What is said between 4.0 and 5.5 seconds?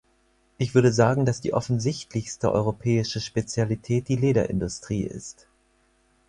die Lederindustrie ist.